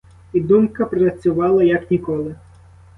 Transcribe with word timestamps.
І 0.33 0.41
думка 0.41 0.85
працювала 0.85 1.63
як 1.63 1.91
ніколи. 1.91 2.35